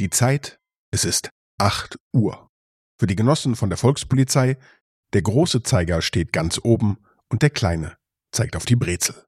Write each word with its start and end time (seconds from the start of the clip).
Die 0.00 0.08
Zeit, 0.08 0.58
es 0.90 1.04
ist 1.04 1.28
8 1.58 1.98
Uhr. 2.14 2.48
Für 2.98 3.06
die 3.06 3.16
Genossen 3.16 3.54
von 3.54 3.68
der 3.68 3.76
Volkspolizei, 3.76 4.56
der 5.12 5.20
große 5.20 5.62
Zeiger 5.62 6.00
steht 6.00 6.32
ganz 6.32 6.58
oben 6.64 6.96
und 7.28 7.42
der 7.42 7.50
kleine 7.50 7.98
zeigt 8.32 8.56
auf 8.56 8.64
die 8.64 8.76
Brezel. 8.76 9.26